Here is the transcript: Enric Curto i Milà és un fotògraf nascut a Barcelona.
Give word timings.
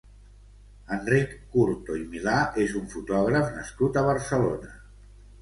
Enric 0.95 1.35
Curto 1.55 1.97
i 1.99 2.01
Milà 2.15 2.33
és 2.65 2.75
un 2.81 2.89
fotògraf 2.95 3.53
nascut 3.59 4.01
a 4.03 4.05
Barcelona. 4.11 4.75